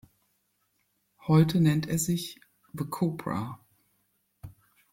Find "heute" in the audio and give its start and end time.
1.27-1.61